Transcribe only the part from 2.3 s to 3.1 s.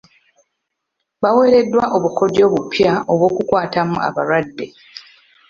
obupya